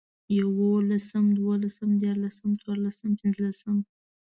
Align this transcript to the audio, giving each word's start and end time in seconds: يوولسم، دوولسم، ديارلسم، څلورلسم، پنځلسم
يوولسم، 0.39 1.25
دوولسم، 1.37 1.89
ديارلسم، 2.01 2.49
څلورلسم، 2.59 3.09
پنځلسم 3.21 3.77